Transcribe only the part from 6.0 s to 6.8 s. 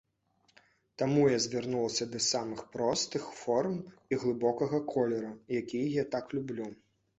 я так люблю.